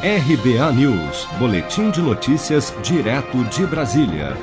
RBA 0.00 0.72
News, 0.74 1.24
Boletim 1.40 1.90
de 1.90 2.00
Notícias, 2.00 2.72
direto 2.84 3.42
de 3.46 3.66
Brasília. 3.66 4.36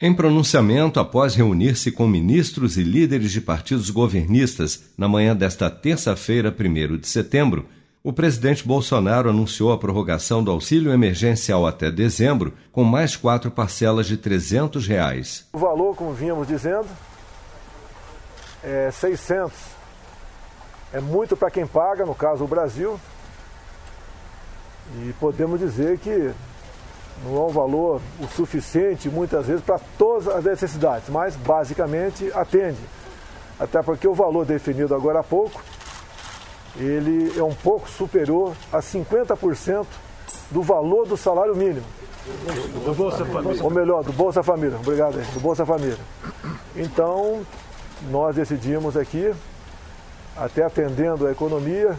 Em 0.00 0.14
pronunciamento 0.14 0.98
após 0.98 1.34
reunir-se 1.34 1.92
com 1.92 2.08
ministros 2.08 2.78
e 2.78 2.82
líderes 2.82 3.30
de 3.30 3.42
partidos 3.42 3.90
governistas 3.90 4.84
na 4.96 5.06
manhã 5.06 5.36
desta 5.36 5.68
terça-feira, 5.68 6.48
1 6.58 6.96
de 6.96 7.06
setembro, 7.06 7.66
o 8.02 8.10
presidente 8.10 8.66
Bolsonaro 8.66 9.28
anunciou 9.28 9.70
a 9.70 9.76
prorrogação 9.76 10.42
do 10.42 10.50
auxílio 10.50 10.90
emergencial 10.90 11.66
até 11.66 11.90
dezembro, 11.90 12.54
com 12.72 12.82
mais 12.82 13.14
quatro 13.14 13.50
parcelas 13.50 14.06
de 14.06 14.16
300 14.16 14.86
reais. 14.86 15.46
O 15.52 15.58
valor, 15.58 15.94
como 15.94 16.14
vínhamos 16.14 16.48
dizendo, 16.48 16.88
é 18.64 18.90
600. 18.90 19.52
É 20.90 21.02
muito 21.02 21.36
para 21.36 21.50
quem 21.50 21.66
paga, 21.66 22.06
no 22.06 22.14
caso 22.14 22.44
o 22.44 22.48
Brasil, 22.48 22.98
e 24.96 25.12
podemos 25.20 25.60
dizer 25.60 25.98
que 25.98 26.32
não 27.24 27.36
é 27.36 27.46
um 27.46 27.48
valor 27.48 28.00
o 28.18 28.26
suficiente, 28.28 29.08
muitas 29.08 29.46
vezes, 29.46 29.62
para 29.62 29.78
todas 29.98 30.26
as 30.28 30.44
necessidades, 30.44 31.08
mas 31.08 31.36
basicamente 31.36 32.30
atende. 32.32 32.78
Até 33.58 33.82
porque 33.82 34.08
o 34.08 34.14
valor 34.14 34.46
definido 34.46 34.94
agora 34.94 35.20
há 35.20 35.22
pouco, 35.22 35.62
ele 36.76 37.38
é 37.38 37.42
um 37.42 37.54
pouco 37.54 37.88
superior 37.88 38.54
a 38.72 38.78
50% 38.78 39.86
do 40.50 40.62
valor 40.62 41.06
do 41.06 41.16
salário 41.16 41.54
mínimo. 41.54 41.84
Do 42.84 42.94
Bolsa 42.94 43.24
Família. 43.24 43.62
Ou 43.64 43.70
melhor, 43.70 44.02
do 44.02 44.12
Bolsa 44.12 44.42
Família. 44.42 44.78
Obrigado 44.78 45.18
aí, 45.18 45.24
do 45.26 45.40
Bolsa 45.40 45.66
Família. 45.66 45.98
Então, 46.76 47.40
nós 48.10 48.36
decidimos 48.36 48.96
aqui, 48.96 49.32
até 50.36 50.64
atendendo 50.64 51.26
a 51.26 51.32
economia, 51.32 51.96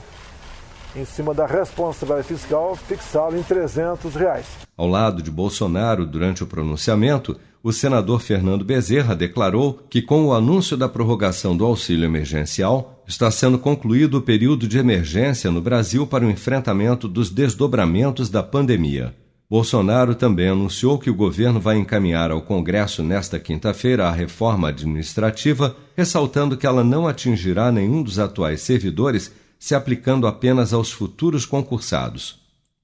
em 0.95 1.05
cima 1.05 1.33
da 1.33 1.45
responsabilidade 1.45 2.27
fiscal, 2.27 2.75
fixá-lo 2.75 3.37
em 3.37 3.43
300 3.43 4.15
reais. 4.15 4.45
Ao 4.77 4.87
lado 4.87 5.21
de 5.21 5.31
Bolsonaro, 5.31 6.05
durante 6.05 6.43
o 6.43 6.47
pronunciamento, 6.47 7.37
o 7.63 7.71
senador 7.71 8.21
Fernando 8.21 8.65
Bezerra 8.65 9.15
declarou 9.15 9.79
que, 9.89 10.01
com 10.01 10.25
o 10.25 10.33
anúncio 10.33 10.75
da 10.75 10.89
prorrogação 10.89 11.55
do 11.55 11.63
auxílio 11.63 12.05
emergencial, 12.05 13.03
está 13.07 13.29
sendo 13.29 13.59
concluído 13.59 14.17
o 14.17 14.21
período 14.21 14.67
de 14.67 14.77
emergência 14.79 15.51
no 15.51 15.61
Brasil 15.61 16.07
para 16.07 16.25
o 16.25 16.29
enfrentamento 16.29 17.07
dos 17.07 17.29
desdobramentos 17.29 18.29
da 18.29 18.41
pandemia. 18.41 19.13
Bolsonaro 19.49 20.15
também 20.15 20.47
anunciou 20.47 20.97
que 20.97 21.09
o 21.09 21.13
governo 21.13 21.59
vai 21.59 21.77
encaminhar 21.77 22.31
ao 22.31 22.41
Congresso 22.41 23.03
nesta 23.03 23.37
quinta-feira 23.37 24.07
a 24.07 24.11
reforma 24.11 24.69
administrativa, 24.69 25.75
ressaltando 25.95 26.55
que 26.55 26.65
ela 26.65 26.85
não 26.85 27.05
atingirá 27.05 27.69
nenhum 27.69 28.01
dos 28.01 28.17
atuais 28.17 28.61
servidores 28.61 29.29
se 29.61 29.75
aplicando 29.75 30.25
apenas 30.25 30.73
aos 30.73 30.91
futuros 30.91 31.45
concursados. 31.45 32.41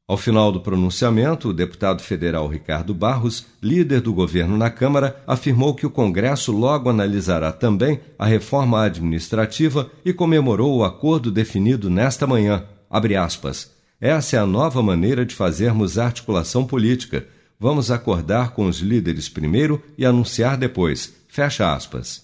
Ao 0.07 0.15
final 0.15 0.51
do 0.51 0.61
pronunciamento, 0.61 1.49
o 1.49 1.53
deputado 1.53 2.03
federal 2.03 2.47
Ricardo 2.47 2.93
Barros, 2.93 3.47
líder 3.61 3.99
do 3.99 4.13
governo 4.13 4.55
na 4.55 4.69
Câmara, 4.69 5.19
afirmou 5.25 5.73
que 5.73 5.87
o 5.87 5.89
Congresso 5.89 6.51
logo 6.51 6.87
analisará 6.87 7.51
também 7.51 7.99
a 8.17 8.27
reforma 8.27 8.83
administrativa 8.83 9.89
e 10.05 10.13
comemorou 10.13 10.77
o 10.77 10.83
acordo 10.85 11.31
definido 11.31 11.89
nesta 11.89 12.27
manhã. 12.27 12.63
Aspas, 13.19 13.71
Essa 13.99 14.37
é 14.37 14.39
a 14.39 14.45
nova 14.45 14.81
maneira 14.83 15.25
de 15.25 15.33
fazermos 15.33 15.97
articulação 15.97 16.63
política. 16.63 17.25
Vamos 17.59 17.89
acordar 17.89 18.51
com 18.51 18.67
os 18.67 18.77
líderes 18.77 19.27
primeiro 19.27 19.81
e 19.97 20.05
anunciar 20.05 20.55
depois. 20.55 21.11
Fecha 21.27 21.73
aspas. 21.73 22.23